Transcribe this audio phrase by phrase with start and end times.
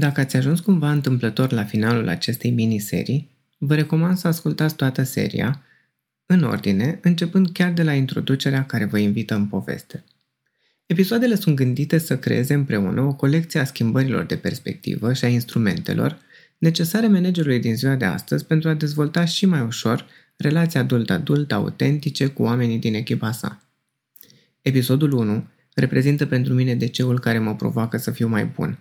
[0.00, 5.62] Dacă ați ajuns cumva întâmplător la finalul acestei miniserii, vă recomand să ascultați toată seria,
[6.26, 10.04] în ordine, începând chiar de la introducerea care vă invită în poveste.
[10.86, 16.18] Episoadele sunt gândite să creeze împreună o colecție a schimbărilor de perspectivă și a instrumentelor
[16.58, 20.06] necesare managerului din ziua de astăzi pentru a dezvolta și mai ușor
[20.36, 23.62] relații adult-adult autentice cu oamenii din echipa sa.
[24.62, 28.78] Episodul 1 reprezintă pentru mine DC-ul care mă provoacă să fiu mai bun.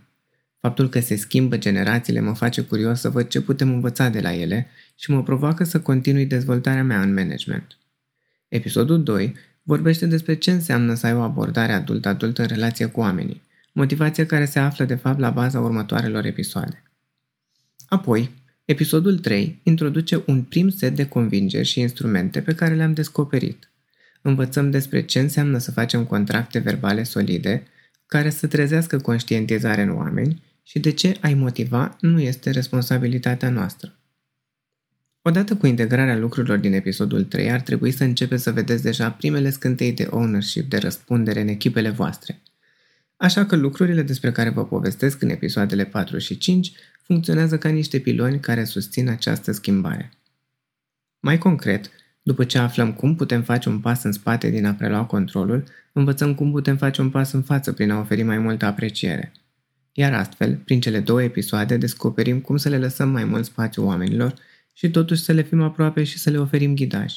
[0.60, 4.34] Faptul că se schimbă generațiile mă face curios să văd ce putem învăța de la
[4.34, 7.78] ele și mă provoacă să continui dezvoltarea mea în management.
[8.48, 13.42] Episodul 2 vorbește despre ce înseamnă să ai o abordare adult-adult în relație cu oamenii,
[13.72, 16.84] motivația care se află de fapt la baza următoarelor episoade.
[17.88, 18.32] Apoi,
[18.66, 23.70] episodul 3 introduce un prim set de convingeri și instrumente pe care le-am descoperit.
[24.22, 27.64] Învățăm despre ce înseamnă să facem contracte verbale solide,
[28.06, 33.94] care să trezească conștientizare în oameni și de ce ai motiva nu este responsabilitatea noastră.
[35.22, 39.50] Odată cu integrarea lucrurilor din episodul 3, ar trebui să începeți să vedeți deja primele
[39.50, 42.42] scântei de ownership, de răspundere în echipele voastre.
[43.18, 46.72] Așa că lucrurile despre care vă povestesc în episoadele 4 și 5
[47.04, 50.12] funcționează ca niște piloni care susțin această schimbare.
[51.20, 51.90] Mai concret,
[52.22, 55.64] după ce aflăm cum putem face un pas în spate din a prelua controlul,
[55.94, 59.32] învățăm cum putem face un pas în față prin a oferi mai multă apreciere.
[60.00, 64.34] Iar astfel, prin cele două episoade, descoperim cum să le lăsăm mai mult spațiu oamenilor
[64.74, 67.14] și totuși să le fim aproape și să le oferim ghidaj.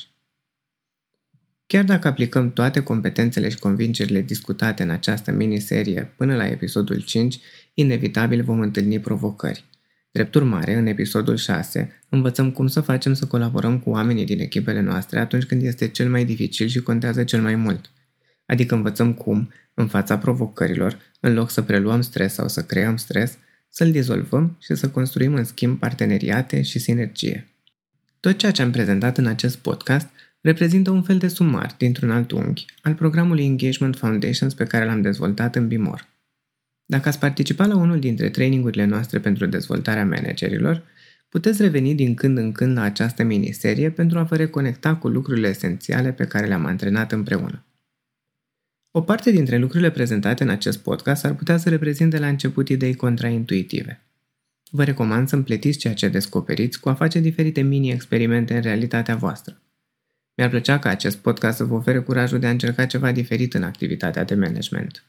[1.67, 7.39] Chiar dacă aplicăm toate competențele și convingerile discutate în această miniserie până la episodul 5,
[7.75, 9.65] inevitabil vom întâlni provocări.
[10.11, 14.81] Drept urmare, în episodul 6, învățăm cum să facem să colaborăm cu oamenii din echipele
[14.81, 17.91] noastre atunci când este cel mai dificil și contează cel mai mult.
[18.53, 23.39] Adică învățăm cum, în fața provocărilor, în loc să preluăm stres sau să creăm stres,
[23.69, 27.49] să-l dizolvăm și să construim în schimb parteneriate și sinergie.
[28.21, 30.09] Tot ceea ce am prezentat în acest podcast
[30.41, 35.01] reprezintă un fel de sumar dintr-un alt unghi al programului Engagement Foundations pe care l-am
[35.01, 36.09] dezvoltat în Bimor.
[36.85, 40.83] Dacă ați participat la unul dintre trainingurile noastre pentru dezvoltarea managerilor,
[41.29, 45.49] puteți reveni din când în când la această miniserie pentru a vă reconecta cu lucrurile
[45.49, 47.65] esențiale pe care le-am antrenat împreună.
[48.95, 52.95] O parte dintre lucrurile prezentate în acest podcast ar putea să reprezinte la început idei
[52.95, 54.03] contraintuitive.
[54.71, 59.61] Vă recomand să împletiți ceea ce descoperiți cu a face diferite mini-experimente în realitatea voastră.
[60.35, 63.63] Mi-ar plăcea ca acest podcast să vă ofere curajul de a încerca ceva diferit în
[63.63, 65.05] activitatea de management.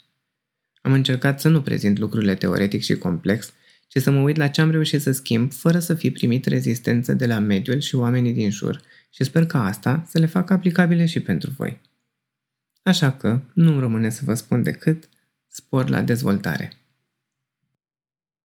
[0.81, 3.53] Am încercat să nu prezint lucrurile teoretic și complex,
[3.87, 7.13] ci să mă uit la ce am reușit să schimb fără să fi primit rezistență
[7.13, 11.05] de la mediul și oamenii din jur și sper ca asta să le fac aplicabile
[11.05, 11.81] și pentru voi.
[12.83, 15.09] Așa că nu-mi rămâne să vă spun decât
[15.47, 16.71] spor la dezvoltare.